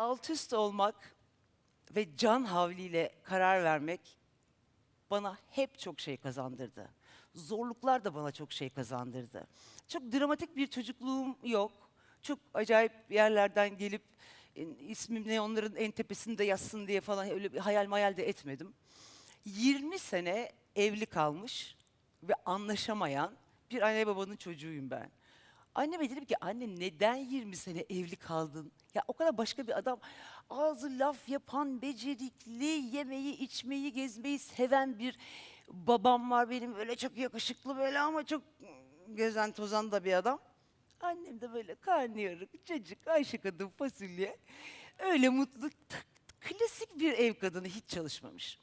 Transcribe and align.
alt 0.00 0.30
üst 0.30 0.52
olmak 0.52 1.16
ve 1.96 2.16
can 2.16 2.44
havliyle 2.44 3.12
karar 3.22 3.64
vermek 3.64 4.00
bana 5.10 5.38
hep 5.50 5.78
çok 5.78 6.00
şey 6.00 6.16
kazandırdı. 6.16 6.88
Zorluklar 7.34 8.04
da 8.04 8.14
bana 8.14 8.32
çok 8.32 8.52
şey 8.52 8.70
kazandırdı. 8.70 9.46
Çok 9.88 10.12
dramatik 10.12 10.56
bir 10.56 10.66
çocukluğum 10.66 11.36
yok. 11.44 11.72
Çok 12.22 12.38
acayip 12.54 12.92
yerlerden 13.10 13.76
gelip 13.76 14.02
e, 14.56 14.62
ismim 14.62 15.28
ne 15.28 15.40
onların 15.40 15.76
en 15.76 15.90
tepesinde 15.90 16.44
yazsın 16.44 16.88
diye 16.88 17.00
falan 17.00 17.30
öyle 17.30 17.52
bir 17.52 17.58
hayal 17.58 17.86
mayal 17.86 18.16
de 18.16 18.28
etmedim. 18.28 18.74
20 19.44 19.98
sene 19.98 20.52
evli 20.76 21.06
kalmış 21.06 21.76
ve 22.22 22.32
anlaşamayan 22.46 23.32
bir 23.70 23.82
anne 23.82 24.06
babanın 24.06 24.36
çocuğuyum 24.36 24.90
ben. 24.90 25.10
Anneme 25.74 26.10
dedim 26.10 26.24
ki 26.24 26.44
anne 26.44 26.68
neden 26.80 27.14
20 27.16 27.56
sene 27.56 27.84
evli 27.90 28.16
kaldın? 28.16 28.72
Ya 28.94 29.02
o 29.08 29.12
kadar 29.12 29.38
başka 29.38 29.66
bir 29.66 29.78
adam 29.78 30.00
ağzı 30.50 30.98
laf 30.98 31.28
yapan, 31.28 31.82
becerikli, 31.82 32.64
yemeği, 32.96 33.36
içmeyi, 33.38 33.92
gezmeyi 33.92 34.38
seven 34.38 34.98
bir 34.98 35.18
babam 35.68 36.30
var 36.30 36.50
benim. 36.50 36.74
Öyle 36.74 36.96
çok 36.96 37.16
yakışıklı 37.16 37.76
böyle 37.76 37.98
ama 38.00 38.26
çok 38.26 38.42
gezen 39.14 39.52
tozan 39.52 39.92
da 39.92 40.04
bir 40.04 40.12
adam. 40.12 40.38
Annem 41.00 41.40
de 41.40 41.52
böyle 41.52 41.74
karnıyarık, 41.74 42.66
çocuk, 42.66 43.08
Ayşe 43.08 43.38
kadın 43.38 43.68
fasulye. 43.68 44.36
Öyle 44.98 45.28
mutlu, 45.28 45.70
klasik 46.40 46.98
bir 47.00 47.12
ev 47.12 47.34
kadını 47.34 47.66
hiç 47.66 47.86
çalışmamış. 47.88 48.58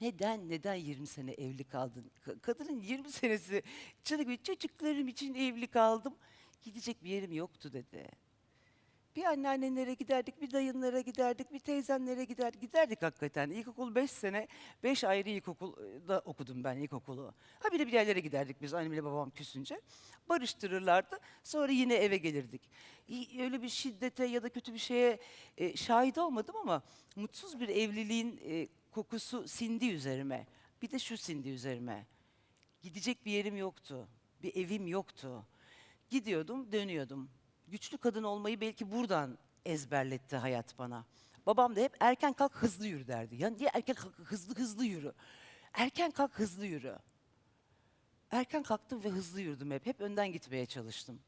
Neden, 0.00 0.48
neden 0.48 0.74
20 0.74 1.06
sene 1.06 1.30
evli 1.32 1.64
kaldın? 1.64 2.10
Ka- 2.26 2.40
Kadının 2.40 2.80
20 2.80 3.12
senesi 3.12 3.62
gibi 4.04 4.42
çocuklarım 4.42 5.08
için 5.08 5.34
evli 5.34 5.66
kaldım. 5.66 6.14
Gidecek 6.64 7.04
bir 7.04 7.10
yerim 7.10 7.32
yoktu 7.32 7.72
dedi. 7.72 8.08
Bir 9.16 9.24
anneannelere 9.24 9.94
giderdik, 9.94 10.40
bir 10.40 10.50
dayınlara 10.50 11.00
giderdik, 11.00 11.52
bir 11.52 11.58
teyzenlere 11.58 12.24
giderdik. 12.24 12.60
Giderdik 12.60 13.02
hakikaten. 13.02 13.50
İlkokul 13.50 13.94
5 13.94 14.10
sene, 14.10 14.48
5 14.82 15.04
ayrı 15.04 15.28
ilkokulda 15.28 16.22
okudum 16.24 16.64
ben 16.64 16.76
ilkokulu. 16.76 17.34
Ha 17.58 17.72
bir 17.72 17.78
de 17.78 17.86
bir 17.86 17.92
yerlere 17.92 18.20
giderdik 18.20 18.62
biz 18.62 18.74
annemle 18.74 19.04
babam 19.04 19.30
küsünce. 19.30 19.80
Barıştırırlardı. 20.28 21.18
Sonra 21.42 21.72
yine 21.72 21.94
eve 21.94 22.16
gelirdik. 22.16 22.70
Öyle 23.38 23.62
bir 23.62 23.68
şiddete 23.68 24.24
ya 24.24 24.42
da 24.42 24.48
kötü 24.48 24.74
bir 24.74 24.78
şeye 24.78 25.18
e, 25.58 25.76
şahit 25.76 26.18
olmadım 26.18 26.56
ama 26.56 26.82
mutsuz 27.16 27.60
bir 27.60 27.68
evliliğin 27.68 28.40
e, 28.44 28.68
kokusu 28.90 29.48
sindi 29.48 29.90
üzerime. 29.90 30.46
Bir 30.82 30.90
de 30.90 30.98
şu 30.98 31.16
sindi 31.16 31.48
üzerime. 31.48 32.06
Gidecek 32.82 33.26
bir 33.26 33.32
yerim 33.32 33.56
yoktu. 33.56 34.08
Bir 34.42 34.56
evim 34.56 34.86
yoktu. 34.86 35.44
Gidiyordum, 36.10 36.72
dönüyordum. 36.72 37.30
Güçlü 37.68 37.98
kadın 37.98 38.22
olmayı 38.22 38.60
belki 38.60 38.92
buradan 38.92 39.38
ezberletti 39.64 40.36
hayat 40.36 40.78
bana. 40.78 41.04
Babam 41.46 41.76
da 41.76 41.80
hep 41.80 41.96
erken 42.00 42.32
kalk 42.32 42.54
hızlı 42.54 42.86
yürü 42.86 43.06
derdi. 43.06 43.36
Ya 43.36 43.50
niye 43.50 43.70
erken 43.74 43.94
kalk 43.94 44.14
hızlı 44.18 44.54
hızlı 44.54 44.84
yürü? 44.84 45.12
Erken 45.72 46.10
kalk 46.10 46.38
hızlı 46.38 46.66
yürü. 46.66 46.98
Erken 48.30 48.62
kalktım 48.62 49.04
ve 49.04 49.08
hızlı 49.08 49.40
yürüdüm 49.40 49.70
hep. 49.70 49.86
Hep 49.86 50.00
önden 50.00 50.32
gitmeye 50.32 50.66
çalıştım. 50.66 51.20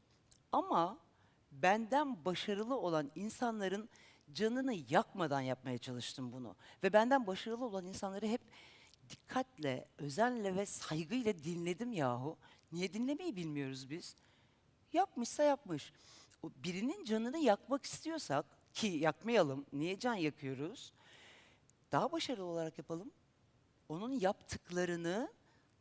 Ama 0.51 0.97
benden 1.51 2.25
başarılı 2.25 2.77
olan 2.77 3.11
insanların 3.15 3.89
canını 4.33 4.73
yakmadan 4.89 5.41
yapmaya 5.41 5.77
çalıştım 5.77 6.31
bunu. 6.31 6.55
Ve 6.83 6.93
benden 6.93 7.27
başarılı 7.27 7.65
olan 7.65 7.85
insanları 7.85 8.27
hep 8.27 8.41
dikkatle, 9.09 9.87
özenle 9.97 10.55
ve 10.55 10.65
saygıyla 10.65 11.43
dinledim 11.43 11.91
yahu. 11.93 12.37
Niye 12.71 12.93
dinlemeyi 12.93 13.35
bilmiyoruz 13.35 13.89
biz? 13.89 14.15
Yapmışsa 14.97 15.43
yapmış. 15.43 15.93
Birinin 16.43 17.03
canını 17.03 17.37
yakmak 17.37 17.85
istiyorsak 17.85 18.45
ki 18.73 18.87
yakmayalım. 18.87 19.65
Niye 19.73 19.99
can 19.99 20.13
yakıyoruz? 20.13 20.93
Daha 21.91 22.11
başarılı 22.11 22.45
olarak 22.45 22.77
yapalım. 22.77 23.11
Onun 23.89 24.11
yaptıklarını 24.11 25.31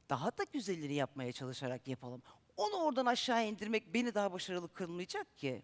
daha 0.09 0.39
da 0.39 0.44
güzelleri 0.53 0.94
yapmaya 0.94 1.32
çalışarak 1.32 1.88
yapalım. 1.88 2.22
Onu 2.56 2.75
oradan 2.77 3.06
aşağı 3.06 3.47
indirmek 3.47 3.94
beni 3.94 4.15
daha 4.15 4.32
başarılı 4.32 4.72
kılmayacak 4.72 5.37
ki. 5.38 5.62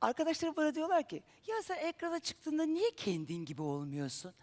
Arkadaşlarım 0.00 0.56
bana 0.56 0.74
diyorlar 0.74 1.08
ki, 1.08 1.22
ya 1.46 1.62
sen 1.62 1.76
ekrana 1.76 2.20
çıktığında 2.20 2.64
niye 2.64 2.90
kendin 2.96 3.44
gibi 3.44 3.62
olmuyorsun? 3.62 4.34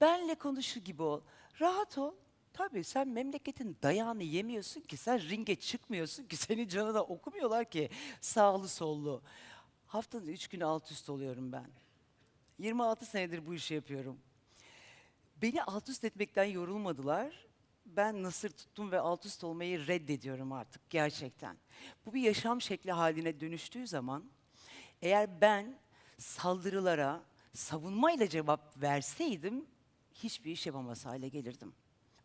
Benle 0.00 0.34
konuşur 0.34 0.80
gibi 0.80 1.02
ol. 1.02 1.20
Rahat 1.60 1.98
ol. 1.98 2.14
Tabii 2.58 2.84
sen 2.84 3.08
memleketin 3.08 3.76
dayağını 3.82 4.22
yemiyorsun 4.22 4.80
ki, 4.80 4.96
sen 4.96 5.28
ringe 5.28 5.56
çıkmıyorsun 5.56 6.24
ki, 6.24 6.36
senin 6.36 6.68
canına 6.68 7.02
okumuyorlar 7.02 7.70
ki 7.70 7.90
sağlı 8.20 8.68
sollu. 8.68 9.22
Haftanın 9.86 10.26
üç 10.26 10.48
günü 10.48 10.64
alt 10.64 10.92
üst 10.92 11.10
oluyorum 11.10 11.52
ben. 11.52 11.70
26 12.58 13.06
senedir 13.06 13.46
bu 13.46 13.54
işi 13.54 13.74
yapıyorum. 13.74 14.18
Beni 15.42 15.62
alt 15.62 15.88
üst 15.88 16.04
etmekten 16.04 16.44
yorulmadılar. 16.44 17.46
Ben 17.86 18.22
nasır 18.22 18.50
tuttum 18.50 18.90
ve 18.90 19.00
alt 19.00 19.26
üst 19.26 19.44
olmayı 19.44 19.86
reddediyorum 19.86 20.52
artık 20.52 20.90
gerçekten. 20.90 21.56
Bu 22.06 22.14
bir 22.14 22.20
yaşam 22.20 22.60
şekli 22.60 22.92
haline 22.92 23.40
dönüştüğü 23.40 23.86
zaman 23.86 24.24
eğer 25.02 25.40
ben 25.40 25.78
saldırılara 26.18 27.22
savunmayla 27.54 28.28
cevap 28.28 28.82
verseydim 28.82 29.66
hiçbir 30.14 30.52
iş 30.52 30.66
yapamaz 30.66 31.06
hale 31.06 31.28
gelirdim. 31.28 31.74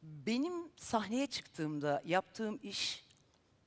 Benim 0.04 0.54
sahneye 0.76 1.28
çıktığımda 1.28 2.02
yaptığım 2.06 2.60
iş 2.64 3.06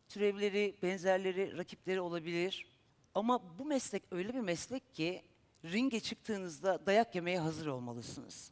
türevleri, 0.08 0.76
benzerleri, 0.82 1.58
rakipleri 1.58 2.00
olabilir. 2.00 2.66
Ama 3.14 3.58
bu 3.58 3.64
meslek 3.64 4.02
öyle 4.10 4.34
bir 4.34 4.40
meslek 4.40 4.94
ki 4.94 5.22
ringe 5.64 6.00
çıktığınızda 6.00 6.86
dayak 6.86 7.14
yemeye 7.14 7.38
hazır 7.38 7.66
olmalısınız. 7.66 8.50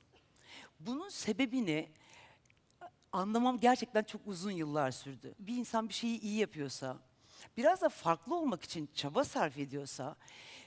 Bunun 0.81 1.09
sebebini 1.09 1.89
anlamam 3.13 3.61
gerçekten 3.61 4.03
çok 4.03 4.21
uzun 4.27 4.51
yıllar 4.51 4.91
sürdü. 4.91 5.35
Bir 5.39 5.57
insan 5.57 5.89
bir 5.89 5.95
şeyi 5.95 6.21
iyi 6.21 6.39
yapıyorsa, 6.39 6.99
biraz 7.57 7.83
da 7.83 7.89
farklı 7.89 8.37
olmak 8.37 8.63
için 8.63 8.89
çaba 8.95 9.25
sarf 9.25 9.59
ediyorsa 9.59 10.17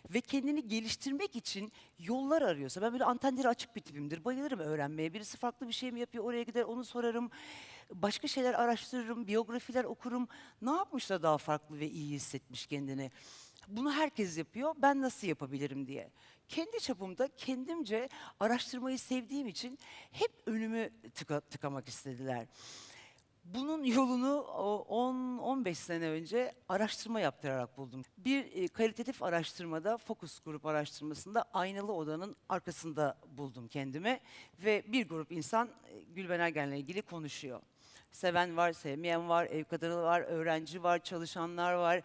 ve 0.10 0.22
kendini 0.22 0.68
geliştirmek 0.68 1.36
için 1.36 1.72
yollar 2.00 2.42
arıyorsa, 2.42 2.82
ben 2.82 2.94
böyle 2.94 3.06
antenleri 3.06 3.48
açık 3.48 3.76
bir 3.76 3.82
tipimdir, 3.82 4.26
bayılırım 4.26 4.60
öğrenmeye. 4.60 5.14
Birisi 5.14 5.38
farklı 5.38 5.68
bir 5.68 5.74
şey 5.74 5.92
mi 5.92 6.00
yapıyor, 6.00 6.24
oraya 6.24 6.44
gider 6.44 6.64
onu 6.64 6.86
sorarım, 6.86 7.32
başka 7.94 8.28
şeyler 8.28 8.54
araştırırım, 8.54 9.28
biyografiler 9.28 9.84
okurum. 9.84 10.28
Ne 10.62 10.72
yapmış 10.72 11.10
da 11.10 11.24
daha 11.24 11.38
farklı 11.38 11.80
ve 11.80 11.90
iyi 11.90 12.16
hissetmiş 12.16 12.66
kendini? 12.66 13.12
Bunu 13.68 13.94
herkes 13.94 14.38
yapıyor, 14.38 14.76
ben 14.78 15.02
nasıl 15.02 15.28
yapabilirim 15.28 15.88
diye. 15.88 16.12
Kendi 16.48 16.80
çapımda 16.80 17.30
kendimce 17.38 18.10
araştırmayı 18.40 19.00
sevdiğim 19.00 19.48
için 19.48 19.80
hep 20.12 20.32
önümü 20.46 20.90
tıka- 21.16 21.42
tıkamak 21.42 21.88
istediler. 21.88 22.48
Bunun 23.54 23.84
yolunu 23.84 24.42
o 24.42 24.86
10-15 24.90 25.74
sene 25.74 26.10
önce 26.10 26.54
araştırma 26.70 27.20
yaptırarak 27.20 27.78
buldum. 27.78 28.02
Bir 28.18 28.64
e, 28.64 28.68
kalitatif 28.68 29.24
araştırmada, 29.24 29.98
fokus 29.98 30.40
grup 30.40 30.66
araştırmasında 30.66 31.46
aynalı 31.54 31.94
odanın 31.94 32.36
arkasında 32.50 33.18
buldum 33.38 33.68
kendimi. 33.68 34.20
Ve 34.60 34.84
bir 34.88 35.10
grup 35.10 35.32
insan 35.32 35.68
e, 35.68 36.00
Gülben 36.00 36.40
Ergen'le 36.40 36.72
ilgili 36.72 37.02
konuşuyor. 37.02 37.62
Seven 38.12 38.58
var, 38.58 38.74
sevmeyen 38.74 39.30
var, 39.30 39.46
ev 39.46 39.64
kadını 39.64 40.02
var, 40.02 40.22
öğrenci 40.22 40.84
var, 40.84 41.04
çalışanlar 41.04 41.74
var. 41.74 42.02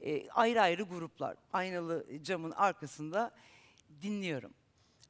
E, 0.00 0.30
ayrı 0.30 0.60
ayrı 0.62 0.82
gruplar. 0.82 1.36
Aynalı 1.52 2.06
camın 2.22 2.50
arkasında 2.50 3.30
dinliyorum. 4.02 4.54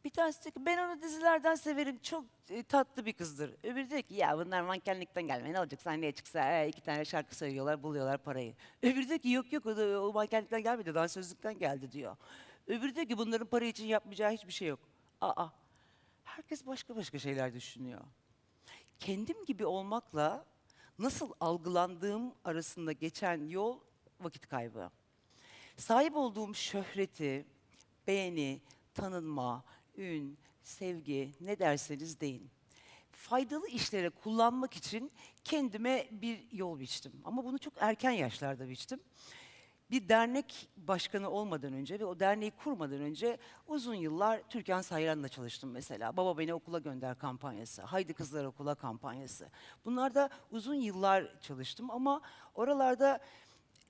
Bir 0.05 0.11
tanesi 0.11 0.45
diyor 0.45 0.53
ki 0.53 0.67
ben 0.67 0.79
onu 0.79 1.03
dizilerden 1.03 1.55
severim. 1.55 1.99
Çok 1.99 2.25
e, 2.51 2.63
tatlı 2.63 3.07
bir 3.07 3.13
kızdır. 3.13 3.55
Öbürü 3.63 3.91
diyor 3.91 4.03
ki 4.03 4.15
ya 4.15 4.39
bunlar 4.39 4.63
mankenlikten 4.63 5.27
gelme. 5.27 5.53
Ne 5.53 5.61
olacak 5.61 5.83
sahneye 5.83 6.13
çıksa 6.13 6.53
e, 6.53 6.69
iki 6.69 6.81
tane 6.81 7.05
şarkı 7.05 7.37
söylüyorlar 7.37 7.83
buluyorlar 7.83 8.19
parayı. 8.19 8.55
Öbürü 8.83 9.09
diyor 9.09 9.19
ki 9.19 9.31
yok 9.31 9.53
yok 9.53 9.67
o, 9.67 9.77
da, 9.77 10.03
o 10.03 10.13
mankenlikten 10.13 10.63
gelmedi 10.63 10.95
dansözlükten 10.95 11.59
geldi 11.59 11.93
diyor. 11.93 12.17
Öbürü 12.67 12.95
diyor 12.95 13.07
ki 13.07 13.19
bunların 13.19 13.47
para 13.47 13.65
için 13.65 13.87
yapmayacağı 13.87 14.31
hiçbir 14.31 14.53
şey 14.53 14.69
yok. 14.69 14.81
Aa 15.21 15.49
herkes 16.25 16.67
başka 16.67 16.97
başka 16.97 17.19
şeyler 17.19 17.55
düşünüyor. 17.55 18.01
Kendim 19.01 19.45
gibi 19.45 19.67
olmakla 19.67 20.45
nasıl 20.99 21.33
algılandığım 21.41 22.35
arasında 22.45 22.93
geçen 22.93 23.49
yol 23.49 23.79
vakit 24.21 24.49
kaybı. 24.49 24.91
Sahip 25.77 26.17
olduğum 26.17 26.55
şöhreti, 26.55 27.47
beğeni, 28.07 28.61
tanınma, 28.95 29.65
ün, 29.97 30.39
sevgi 30.63 31.33
ne 31.41 31.59
derseniz 31.59 32.21
deyin. 32.21 32.51
Faydalı 33.11 33.69
işlere 33.69 34.11
kullanmak 34.11 34.77
için 34.77 35.13
kendime 35.45 36.09
bir 36.11 36.53
yol 36.53 36.81
biçtim. 36.81 37.13
Ama 37.25 37.45
bunu 37.45 37.59
çok 37.59 37.73
erken 37.81 38.11
yaşlarda 38.11 38.69
biçtim. 38.69 39.01
Bir 39.91 40.09
dernek 40.09 40.69
başkanı 40.77 41.31
olmadan 41.31 41.73
önce 41.73 42.01
ve 42.01 42.05
o 42.05 42.21
derneği 42.21 42.51
kurmadan 42.51 43.01
önce 43.01 43.39
uzun 43.67 43.95
yıllar 43.95 44.43
Türkan 44.49 44.83
Sayran'la 44.83 45.29
çalıştım 45.29 45.71
mesela. 45.71 46.17
Baba 46.17 46.39
Beni 46.39 46.55
Okula 46.55 46.79
Gönder 46.79 47.19
kampanyası, 47.19 47.83
Haydi 47.83 48.15
Kızlar 48.15 48.45
Okula 48.45 48.75
kampanyası. 48.75 49.49
Bunlarda 49.85 50.31
uzun 50.51 50.75
yıllar 50.75 51.41
çalıştım 51.41 51.91
ama 51.91 52.21
oralarda 52.55 53.21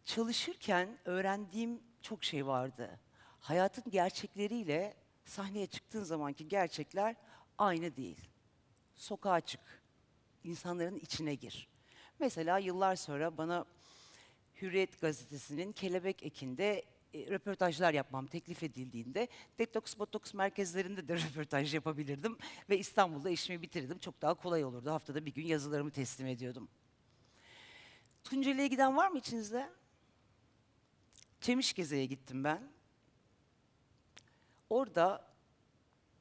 çalışırken 0.05 0.99
öğrendiğim 1.05 1.83
çok 2.03 2.25
şey 2.25 2.47
vardı. 2.47 3.01
Hayatın 3.41 3.85
gerçekleriyle 3.91 5.04
sahneye 5.25 5.67
çıktığın 5.67 6.05
zamanki 6.05 6.49
gerçekler 6.49 7.17
aynı 7.59 7.97
değil. 7.97 8.21
Sokağa 8.97 9.41
çık. 9.41 9.61
İnsanların 10.45 10.97
içine 10.97 11.35
gir. 11.35 11.69
Mesela 12.19 12.59
yıllar 12.59 12.97
sonra 12.97 13.39
bana 13.39 13.65
Hürriyet 14.63 15.01
gazetesinin 15.01 15.73
Kelebek 15.73 16.23
Eki'nde 16.23 16.85
e, 17.15 17.31
röportajlar 17.31 17.95
yapmam 17.95 18.27
teklif 18.27 18.63
edildiğinde 18.63 19.29
detoks 19.59 19.99
botoks 19.99 20.35
merkezlerinde 20.35 21.09
de 21.09 21.17
röportaj 21.29 21.75
yapabilirdim 21.75 22.39
ve 22.71 22.79
İstanbul'da 22.79 23.31
işimi 23.31 23.63
bitirdim. 23.63 23.99
Çok 23.99 24.23
daha 24.23 24.35
kolay 24.35 24.65
olurdu. 24.65 24.91
Haftada 24.91 25.27
bir 25.27 25.35
gün 25.35 25.47
yazılarımı 25.47 25.91
teslim 25.91 26.27
ediyordum. 26.27 26.69
Tunceli'ye 28.25 28.67
giden 28.67 28.97
var 28.97 29.09
mı 29.09 29.19
içinizde? 29.19 29.71
Çemişgeze'ye 31.41 32.07
gittim 32.07 32.45
ben. 32.45 32.74
Orada 34.75 35.25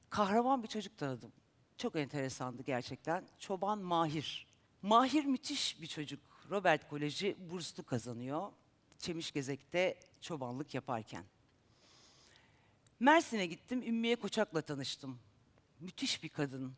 kahraman 0.09 0.63
bir 0.63 0.67
çocuk 0.67 0.97
tanıdım. 0.97 1.31
Çok 1.77 1.95
enteresandı 1.95 2.63
gerçekten. 2.63 3.23
Çoban 3.39 3.79
Mahir. 3.79 4.47
Mahir 4.81 5.25
müthiş 5.25 5.81
bir 5.81 5.87
çocuk. 5.87 6.19
Robert 6.49 6.89
Koleji 6.89 7.37
burslu 7.39 7.83
kazanıyor. 7.83 8.51
Çemişgezek'te 8.99 9.99
çobanlık 10.21 10.73
yaparken. 10.73 11.23
Mersin'e 12.99 13.45
gittim, 13.45 13.81
Ümmüye 13.81 14.15
Koçak'la 14.15 14.61
tanıştım. 14.61 15.19
Müthiş 15.79 16.23
bir 16.23 16.29
kadın. 16.29 16.73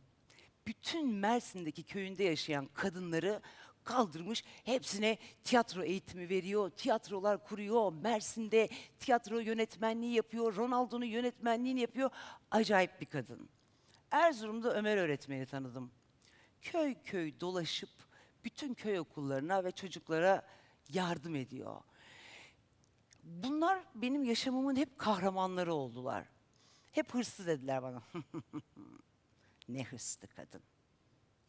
Bütün 0.68 1.08
Mersin'deki 1.08 1.84
köyünde 1.84 2.24
yaşayan 2.24 2.70
kadınları 2.74 3.42
kaldırmış, 3.86 4.44
hepsine 4.64 5.18
tiyatro 5.44 5.84
eğitimi 5.84 6.30
veriyor, 6.30 6.70
tiyatrolar 6.70 7.44
kuruyor, 7.44 7.94
Mersin'de 7.94 8.70
tiyatro 9.00 9.40
yönetmenliği 9.40 10.14
yapıyor, 10.14 10.56
Ronaldo'nun 10.56 11.06
yönetmenliğini 11.06 11.82
yapıyor. 11.82 12.10
Acayip 12.52 13.02
bir 13.02 13.06
kadın. 13.06 13.50
Erzurum'da 14.12 14.74
Ömer 14.74 14.98
öğretmeni 14.98 15.46
tanıdım. 15.46 15.92
Köy 16.62 16.96
köy 17.04 17.40
dolaşıp 17.40 17.90
bütün 18.44 18.74
köy 18.74 19.00
okullarına 19.00 19.64
ve 19.64 19.72
çocuklara 19.72 20.48
yardım 20.94 21.36
ediyor. 21.36 21.82
Bunlar 23.24 23.84
benim 23.96 24.24
yaşamımın 24.24 24.76
hep 24.76 25.00
kahramanları 25.00 25.74
oldular. 25.74 26.26
Hep 26.92 27.14
hırslı 27.14 27.48
dediler 27.48 27.84
bana. 27.84 28.04
ne 29.70 29.84
hırslı 29.84 30.28
kadın. 30.28 30.62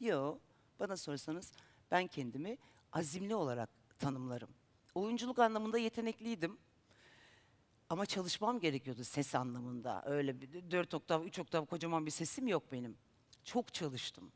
Yo, 0.01 0.39
bana 0.81 0.97
sorsanız 0.97 1.53
ben 1.91 2.07
kendimi 2.07 2.59
azimli 2.93 3.35
olarak 3.35 3.71
tanımlarım. 3.99 4.51
Oyunculuk 4.95 5.39
anlamında 5.39 5.79
yetenekliydim. 5.79 6.59
Ama 7.91 8.07
çalışmam 8.07 8.61
gerekiyordu 8.61 9.05
ses 9.05 9.35
anlamında. 9.35 10.03
Öyle 10.07 10.41
bir 10.41 10.71
dört 10.71 10.95
oktav, 10.95 11.25
üç 11.25 11.39
oktav 11.39 11.67
kocaman 11.67 12.07
bir 12.07 12.11
sesim 12.11 12.49
yok 12.49 12.73
benim. 12.73 12.97
Çok 13.45 13.75
çalıştım. 13.75 14.33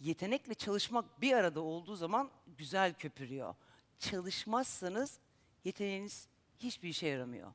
Yetenekle 0.00 0.54
çalışmak 0.54 1.20
bir 1.20 1.32
arada 1.32 1.60
olduğu 1.60 1.96
zaman 1.96 2.30
güzel 2.58 2.94
köpürüyor. 2.94 3.54
Çalışmazsanız 3.98 5.18
yeteneğiniz 5.64 6.28
hiçbir 6.58 6.88
işe 6.88 7.06
yaramıyor. 7.06 7.52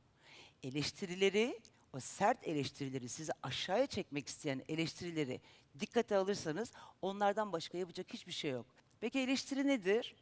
Eleştirileri, 0.62 1.60
o 1.92 2.00
sert 2.00 2.48
eleştirileri, 2.48 3.08
sizi 3.08 3.32
aşağıya 3.42 3.86
çekmek 3.86 4.28
isteyen 4.28 4.62
eleştirileri 4.68 5.40
dikkate 5.80 6.16
alırsanız 6.16 6.72
onlardan 7.02 7.52
başka 7.52 7.78
yapacak 7.78 8.12
hiçbir 8.12 8.32
şey 8.32 8.50
yok. 8.50 8.66
Peki 9.00 9.18
eleştiri 9.18 9.66
nedir? 9.66 10.14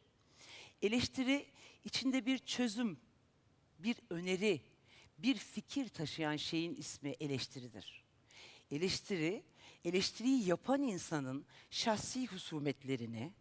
Eleştiri 0.81 1.45
içinde 1.85 2.25
bir 2.25 2.37
çözüm, 2.37 2.99
bir 3.79 3.97
öneri, 4.09 4.61
bir 5.17 5.35
fikir 5.35 5.89
taşıyan 5.89 6.35
şeyin 6.35 6.75
ismi 6.75 7.09
eleştiridir. 7.09 8.03
Eleştiri, 8.71 9.43
eleştiriyi 9.85 10.47
yapan 10.47 10.81
insanın 10.81 11.45
şahsi 11.69 12.27
husumetlerini, 12.27 13.33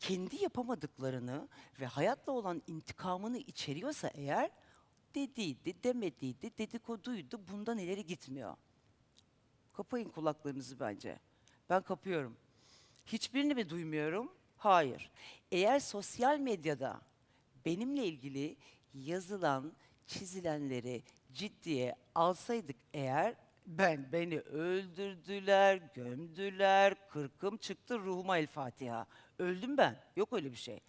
kendi 0.00 0.36
yapamadıklarını 0.42 1.48
ve 1.80 1.86
hayatla 1.86 2.32
olan 2.32 2.62
intikamını 2.66 3.38
içeriyorsa 3.38 4.08
eğer, 4.08 4.50
dediydi, 5.14 5.82
demediydi, 5.84 6.58
dedikoduydu, 6.58 7.40
bundan 7.52 7.78
ileri 7.78 8.06
gitmiyor. 8.06 8.56
Kapayın 9.72 10.08
kulaklarınızı 10.08 10.80
bence. 10.80 11.20
Ben 11.70 11.82
kapıyorum. 11.82 12.36
Hiçbirini 13.06 13.54
mi 13.54 13.70
duymuyorum? 13.70 14.41
Hayır. 14.62 15.10
Eğer 15.50 15.80
sosyal 15.80 16.38
medyada 16.38 17.00
benimle 17.64 18.04
ilgili 18.04 18.56
yazılan, 18.94 19.72
çizilenleri 20.06 21.02
ciddiye 21.32 21.96
alsaydık 22.14 22.76
eğer 22.94 23.34
ben 23.66 24.12
beni 24.12 24.40
öldürdüler, 24.40 25.76
gömdüler, 25.76 27.08
kırkım 27.08 27.56
çıktı 27.56 27.98
ruhuma 27.98 28.38
el 28.38 28.46
Fatiha. 28.46 29.06
Öldüm 29.38 29.76
ben. 29.76 30.00
Yok 30.16 30.32
öyle 30.32 30.52
bir 30.52 30.56
şey. 30.56 30.80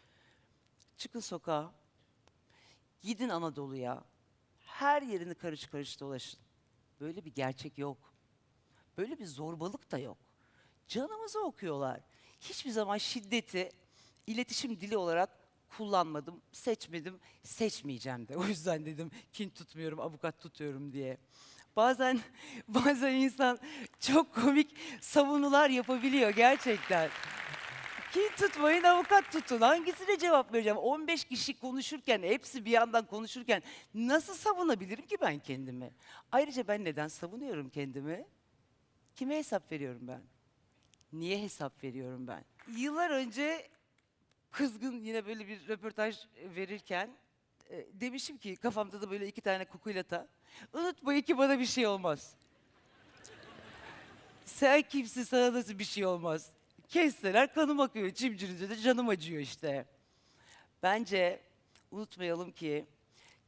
Çıkın 0.97 1.19
sokağa. 1.19 1.71
Gidin 3.01 3.29
Anadolu'ya. 3.29 4.03
Her 4.59 5.01
yerini 5.01 5.35
karış 5.35 5.67
karış 5.67 5.99
dolaşın. 5.99 6.39
Böyle 6.99 7.25
bir 7.25 7.33
gerçek 7.33 7.77
yok. 7.77 8.13
Böyle 8.97 9.19
bir 9.19 9.25
zorbalık 9.25 9.91
da 9.91 9.97
yok. 9.97 10.17
Canımızı 10.87 11.39
okuyorlar. 11.39 12.01
Hiçbir 12.43 12.71
zaman 12.71 12.97
şiddeti 12.97 13.71
iletişim 14.27 14.81
dili 14.81 14.97
olarak 14.97 15.29
kullanmadım, 15.77 16.41
seçmedim, 16.51 17.19
seçmeyeceğim 17.43 18.27
de. 18.27 18.37
O 18.37 18.45
yüzden 18.45 18.85
dedim 18.85 19.11
kin 19.33 19.49
tutmuyorum, 19.49 19.99
avukat 19.99 20.39
tutuyorum 20.39 20.93
diye. 20.93 21.17
Bazen 21.75 22.19
bazen 22.67 23.13
insan 23.13 23.59
çok 23.99 24.35
komik 24.35 24.75
savunular 25.01 25.69
yapabiliyor 25.69 26.29
gerçekten. 26.29 27.09
Kin 28.13 28.31
tutmayın, 28.37 28.83
avukat 28.83 29.31
tutun. 29.31 29.61
Hangisine 29.61 30.17
cevap 30.17 30.53
vereceğim? 30.53 30.77
15 30.77 31.23
kişi 31.23 31.59
konuşurken, 31.59 32.23
hepsi 32.23 32.65
bir 32.65 32.71
yandan 32.71 33.05
konuşurken 33.05 33.63
nasıl 33.93 34.33
savunabilirim 34.33 35.05
ki 35.05 35.17
ben 35.21 35.39
kendimi? 35.39 35.91
Ayrıca 36.31 36.67
ben 36.67 36.85
neden 36.85 37.07
savunuyorum 37.07 37.69
kendimi? 37.69 38.25
Kime 39.15 39.37
hesap 39.37 39.71
veriyorum 39.71 40.07
ben? 40.07 40.32
Niye 41.13 41.41
hesap 41.41 41.83
veriyorum 41.83 42.27
ben? 42.27 42.45
Yıllar 42.67 43.09
önce 43.09 43.67
kızgın 44.51 44.99
yine 44.99 45.25
böyle 45.25 45.47
bir 45.47 45.67
röportaj 45.67 46.17
verirken 46.55 47.09
e, 47.69 47.85
demişim 47.93 48.37
ki 48.37 48.55
kafamda 48.55 49.01
da 49.01 49.11
böyle 49.11 49.27
iki 49.27 49.41
tane 49.41 49.65
kukulata. 49.65 50.27
Unutmayın 50.73 51.21
ki 51.21 51.37
bana 51.37 51.59
bir 51.59 51.65
şey 51.65 51.87
olmaz. 51.87 52.35
Sen 54.45 54.81
kimsin 54.81 55.23
sana 55.23 55.53
nasıl 55.53 55.79
bir 55.79 55.83
şey 55.83 56.05
olmaz. 56.05 56.49
Kesseler 56.87 57.53
kanım 57.53 57.79
akıyor. 57.79 58.11
Çimcirince 58.11 58.69
de 58.69 58.77
canım 58.77 59.09
acıyor 59.09 59.41
işte. 59.41 59.85
Bence 60.83 61.39
unutmayalım 61.91 62.51
ki 62.51 62.85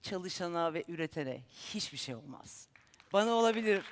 çalışana 0.01 0.73
ve 0.73 0.83
üretene 0.87 1.41
hiçbir 1.49 1.97
şey 1.97 2.15
olmaz. 2.15 2.67
Bana 3.13 3.31
olabilir. 3.31 3.85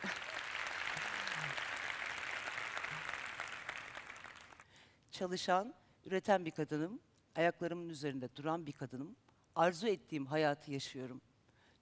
Çalışan, 5.13 5.73
üreten 6.05 6.45
bir 6.45 6.51
kadınım. 6.51 6.99
Ayaklarımın 7.35 7.89
üzerinde 7.89 8.35
duran 8.35 8.65
bir 8.65 8.71
kadınım. 8.71 9.15
Arzu 9.55 9.87
ettiğim 9.87 10.25
hayatı 10.25 10.71
yaşıyorum. 10.71 11.21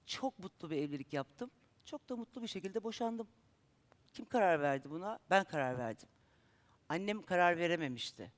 Çok 0.05 0.39
mutlu 0.39 0.69
bir 0.69 0.77
evlilik 0.77 1.13
yaptım. 1.13 1.51
Çok 1.85 2.09
da 2.09 2.15
mutlu 2.15 2.41
bir 2.41 2.47
şekilde 2.47 2.83
boşandım. 2.83 3.27
Kim 4.13 4.25
karar 4.25 4.61
verdi 4.61 4.89
buna? 4.89 5.19
Ben 5.29 5.43
karar 5.43 5.77
verdim. 5.77 6.09
Annem 6.89 7.21
karar 7.21 7.57
verememişti. 7.57 8.31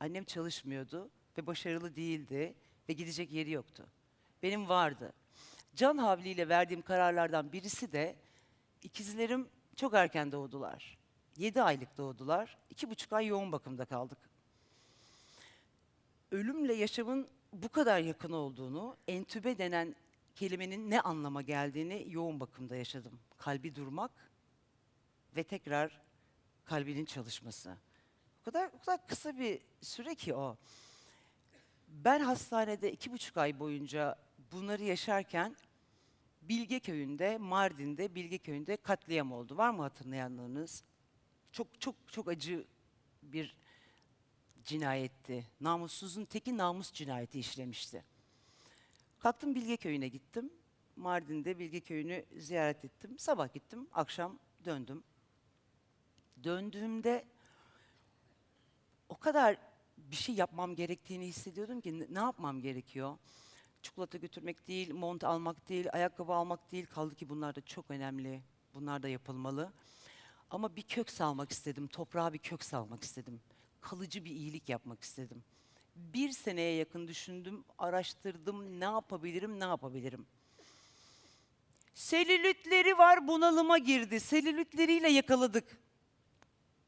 Annem 0.00 0.24
çalışmıyordu 0.24 1.10
ve 1.38 1.46
başarılı 1.46 1.96
değildi 1.96 2.54
ve 2.88 2.92
gidecek 2.92 3.32
yeri 3.32 3.50
yoktu. 3.50 3.86
Benim 4.42 4.68
vardı. 4.68 5.12
Can 5.74 5.98
havliyle 5.98 6.48
verdiğim 6.48 6.82
kararlardan 6.82 7.52
birisi 7.52 7.92
de 7.92 8.16
ikizlerim 8.82 9.48
çok 9.76 9.94
erken 9.94 10.32
doğdular. 10.32 10.98
7 11.38 11.62
aylık 11.62 11.96
doğdular. 11.96 12.58
iki 12.70 12.90
buçuk 12.90 13.12
ay 13.12 13.26
yoğun 13.26 13.52
bakımda 13.52 13.84
kaldık. 13.84 14.18
Ölümle 16.30 16.74
yaşamın 16.74 17.28
bu 17.52 17.68
kadar 17.68 18.00
yakın 18.00 18.32
olduğunu, 18.32 18.96
entübe 19.08 19.58
denen 19.58 19.94
kelimenin 20.34 20.90
ne 20.90 21.00
anlama 21.00 21.42
geldiğini 21.42 22.06
yoğun 22.08 22.40
bakımda 22.40 22.76
yaşadım. 22.76 23.18
Kalbi 23.38 23.74
durmak 23.74 24.10
ve 25.36 25.42
tekrar 25.42 26.00
kalbinin 26.64 27.04
çalışması. 27.04 27.76
O 28.40 28.44
kadar, 28.44 28.70
o 28.74 28.78
kadar 28.78 29.06
kısa 29.06 29.38
bir 29.38 29.60
süre 29.80 30.14
ki 30.14 30.34
o. 30.34 30.56
Ben 31.88 32.20
hastanede 32.20 32.92
iki 32.92 33.12
buçuk 33.12 33.36
ay 33.36 33.60
boyunca 33.60 34.16
bunları 34.52 34.82
yaşarken 34.82 35.56
Bilge 36.42 36.80
Köyü'nde, 36.80 37.38
Mardin'de, 37.38 38.14
Bilge 38.14 38.38
Köyü'nde 38.38 38.76
katliam 38.76 39.32
oldu. 39.32 39.56
Var 39.56 39.70
mı 39.70 39.82
hatırlayanlarınız? 39.82 40.84
Çok 41.58 41.80
çok 41.80 41.94
çok 42.08 42.28
acı 42.28 42.64
bir 43.22 43.56
cinayetti. 44.64 45.46
Namussuzun 45.60 46.24
teki 46.24 46.56
namus 46.56 46.92
cinayeti 46.92 47.38
işlemişti. 47.38 48.04
Kalktım 49.18 49.54
Bilge 49.54 49.76
Köyü'ne 49.76 50.08
gittim. 50.08 50.50
Mardin'de 50.96 51.58
Bilge 51.58 51.80
Köyü'nü 51.80 52.24
ziyaret 52.36 52.84
ettim. 52.84 53.18
Sabah 53.18 53.54
gittim, 53.54 53.88
akşam 53.92 54.38
döndüm. 54.64 55.04
Döndüğümde 56.44 57.24
o 59.08 59.16
kadar 59.16 59.56
bir 59.96 60.16
şey 60.16 60.34
yapmam 60.34 60.74
gerektiğini 60.74 61.26
hissediyordum 61.26 61.80
ki 61.80 62.14
ne- 62.14 62.20
yapmam 62.20 62.60
gerekiyor? 62.60 63.18
Çikolata 63.82 64.18
götürmek 64.18 64.68
değil, 64.68 64.94
mont 64.94 65.24
almak 65.24 65.68
değil, 65.68 65.86
ayakkabı 65.92 66.32
almak 66.32 66.72
değil. 66.72 66.86
Kaldı 66.86 67.14
ki 67.14 67.28
bunlar 67.28 67.54
da 67.54 67.60
çok 67.60 67.90
önemli. 67.90 68.42
Bunlar 68.74 69.02
da 69.02 69.08
yapılmalı. 69.08 69.72
Ama 70.50 70.76
bir 70.76 70.82
kök 70.82 71.10
salmak 71.10 71.52
istedim. 71.52 71.86
Toprağa 71.86 72.32
bir 72.32 72.38
kök 72.38 72.64
salmak 72.64 73.04
istedim. 73.04 73.40
Kalıcı 73.80 74.24
bir 74.24 74.30
iyilik 74.30 74.68
yapmak 74.68 75.02
istedim. 75.02 75.44
Bir 75.96 76.30
seneye 76.30 76.74
yakın 76.74 77.08
düşündüm, 77.08 77.64
araştırdım. 77.78 78.80
Ne 78.80 78.84
yapabilirim, 78.84 79.60
ne 79.60 79.64
yapabilirim? 79.64 80.26
Selülitleri 81.94 82.98
var, 82.98 83.28
bunalıma 83.28 83.78
girdi. 83.78 84.20
Selülitleriyle 84.20 85.08
yakaladık. 85.08 85.78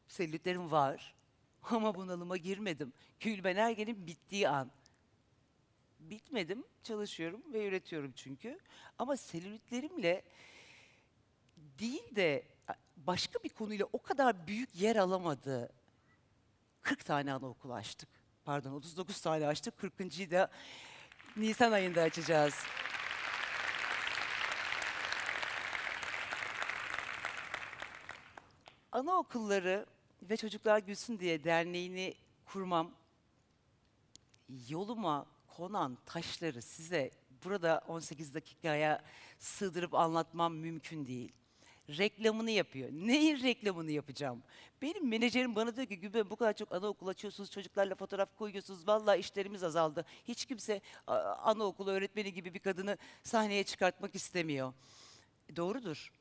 Selülitlerim 0.09 0.71
var 0.71 1.15
ama 1.63 1.95
bunalıma 1.95 2.37
girmedim. 2.37 2.93
Gülben 3.21 3.57
Ergen'in 3.57 4.07
bittiği 4.07 4.49
an. 4.49 4.71
Bitmedim, 6.01 6.65
çalışıyorum 6.83 7.43
ve 7.53 7.67
üretiyorum 7.67 8.13
çünkü. 8.17 8.59
Ama 8.99 9.17
selülitlerimle 9.17 10.23
değil 11.79 12.17
de 12.17 12.50
başka 13.07 13.43
bir 13.45 13.49
konuyla 13.49 13.87
o 13.93 14.03
kadar 14.03 14.47
büyük 14.47 14.77
yer 14.77 14.97
alamadı. 14.97 15.73
40 16.83 17.05
tane 17.05 17.33
anaokulu 17.33 17.75
açtık. 17.75 18.09
Pardon 18.45 18.73
39 18.73 19.21
tane 19.21 19.47
açtık. 19.47 19.75
40.yı 19.79 20.31
da 20.31 20.51
Nisan 21.37 21.73
ayında 21.73 22.03
açacağız. 22.03 22.55
Anaokulları 28.93 29.87
ve 30.23 30.37
Çocuklar 30.37 30.79
Gülsün 30.79 31.19
diye 31.19 31.45
derneğini 31.45 32.15
kurmam 32.45 32.91
yoluma 34.69 35.27
konan 35.47 35.99
taşları 36.07 36.63
size 36.63 37.11
burada 37.45 37.85
18 37.89 38.35
dakikaya 38.35 39.05
sığdırıp 39.39 39.95
anlatmam 39.95 40.55
mümkün 40.55 41.07
değil. 41.07 41.33
Reklamını 41.99 42.51
yapıyor. 42.51 42.89
Neyin 42.93 43.43
reklamını 43.43 43.91
yapacağım? 43.91 44.43
Benim 44.83 45.09
menajerim 45.09 45.57
bana 45.57 45.77
diyor 45.77 45.87
ki 45.87 46.01
Gülben 46.01 46.31
bu 46.31 46.37
kadar 46.37 46.53
çok 46.53 46.73
anaokul 46.73 47.09
açıyorsunuz, 47.09 47.51
çocuklarla 47.51 47.95
fotoğraf 47.95 48.37
koyuyorsunuz. 48.37 48.89
Vallahi 48.89 49.19
işlerimiz 49.19 49.63
azaldı. 49.63 50.05
Hiç 50.29 50.45
kimse 50.45 50.81
anaokulu 51.43 51.91
öğretmeni 51.91 52.33
gibi 52.33 52.55
bir 52.55 52.59
kadını 52.59 52.99
sahneye 53.23 53.65
çıkartmak 53.65 54.15
istemiyor. 54.15 54.73
Doğrudur. 55.57 56.13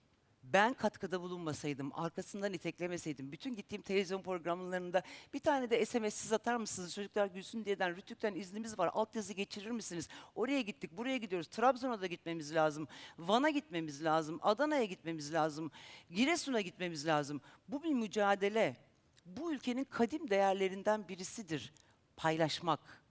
Ben 0.44 0.74
katkıda 0.74 1.22
bulunmasaydım, 1.22 1.92
arkasından 1.94 2.54
iteklemeseydim, 2.54 3.32
bütün 3.32 3.56
gittiğim 3.56 3.82
televizyon 3.82 4.22
programlarında 4.22 5.04
bir 5.34 5.40
tane 5.40 5.70
de 5.70 5.86
SMS 5.86 6.14
siz 6.14 6.34
atar 6.34 6.56
mısınız? 6.56 6.96
Çocuklar 6.96 7.28
gülsün 7.28 7.66
diyeden 7.66 7.96
Rütük'ten 7.96 8.36
iznimiz 8.36 8.80
var. 8.80 8.90
Altyazı 8.94 9.34
geçirir 9.34 9.72
misiniz? 9.72 10.08
Oraya 10.36 10.62
gittik, 10.62 10.98
buraya 10.98 11.18
gidiyoruz. 11.18 11.48
Trabzon'a 11.48 12.02
da 12.02 12.08
gitmemiz 12.08 12.56
lazım. 12.56 12.88
Van'a 13.18 13.50
gitmemiz 13.50 14.04
lazım. 14.04 14.40
Adana'ya 14.42 14.86
gitmemiz 14.86 15.34
lazım. 15.34 15.72
Giresun'a 16.12 16.62
gitmemiz 16.62 17.08
lazım. 17.08 17.42
Bu 17.68 17.84
bir 17.84 17.94
mücadele. 17.94 18.78
Bu 19.26 19.54
ülkenin 19.54 19.84
kadim 19.84 20.30
değerlerinden 20.30 21.08
birisidir. 21.08 21.74
Paylaşmak. 22.16 23.04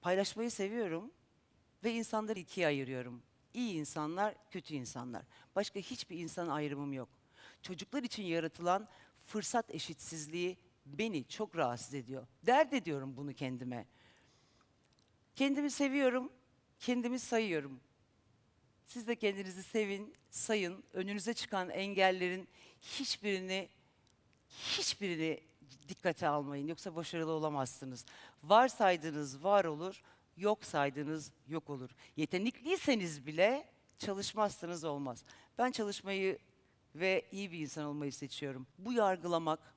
Paylaşmayı 0.00 0.50
seviyorum 0.50 1.10
ve 1.84 1.92
insanları 1.92 2.38
ikiye 2.38 2.66
ayırıyorum. 2.66 3.22
İyi 3.56 3.74
insanlar, 3.74 4.34
kötü 4.50 4.74
insanlar. 4.74 5.22
Başka 5.56 5.80
hiçbir 5.80 6.18
insan 6.18 6.48
ayrımım 6.48 6.92
yok. 6.92 7.08
Çocuklar 7.62 8.02
için 8.02 8.22
yaratılan 8.22 8.88
fırsat 9.24 9.74
eşitsizliği 9.74 10.56
beni 10.86 11.28
çok 11.28 11.56
rahatsız 11.56 11.94
ediyor. 11.94 12.26
Dert 12.46 12.72
ediyorum 12.72 13.16
bunu 13.16 13.34
kendime. 13.34 13.86
Kendimi 15.36 15.70
seviyorum, 15.70 16.32
kendimi 16.80 17.18
sayıyorum. 17.18 17.80
Siz 18.86 19.06
de 19.06 19.16
kendinizi 19.16 19.62
sevin, 19.62 20.14
sayın. 20.30 20.84
Önünüze 20.92 21.34
çıkan 21.34 21.70
engellerin 21.70 22.48
hiçbirini 22.80 23.68
hiçbirini 24.48 25.40
dikkate 25.88 26.28
almayın. 26.28 26.66
Yoksa 26.66 26.96
başarılı 26.96 27.32
olamazsınız. 27.32 28.04
Varsaydınız 28.42 29.44
var 29.44 29.64
olur, 29.64 30.02
yok 30.36 30.64
saydınız 30.64 31.32
yok 31.48 31.70
olur. 31.70 31.90
Yetenekliyseniz 32.16 33.26
bile 33.26 33.68
çalışmazsanız 33.98 34.84
olmaz. 34.84 35.24
Ben 35.58 35.70
çalışmayı 35.70 36.38
ve 36.94 37.28
iyi 37.32 37.52
bir 37.52 37.58
insan 37.58 37.84
olmayı 37.84 38.12
seçiyorum. 38.12 38.66
Bu 38.78 38.92
yargılamak, 38.92 39.74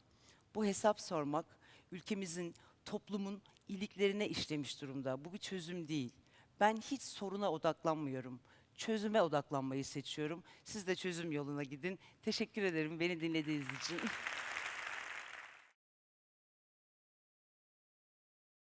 bu 0.55 0.65
hesap 0.65 1.01
sormak 1.01 1.45
ülkemizin, 1.91 2.55
toplumun 2.85 3.41
iliklerine 3.67 4.29
işlemiş 4.29 4.81
durumda. 4.81 5.25
Bu 5.25 5.33
bir 5.33 5.37
çözüm 5.37 5.87
değil. 5.87 6.11
Ben 6.59 6.77
hiç 6.77 7.01
soruna 7.01 7.51
odaklanmıyorum. 7.51 8.39
Çözüme 8.75 9.21
odaklanmayı 9.21 9.85
seçiyorum. 9.85 10.43
Siz 10.63 10.87
de 10.87 10.95
çözüm 10.95 11.31
yoluna 11.31 11.63
gidin. 11.63 11.99
Teşekkür 12.21 12.63
ederim 12.63 12.99
beni 12.99 13.21
dinlediğiniz 13.21 13.67
için. 13.81 13.99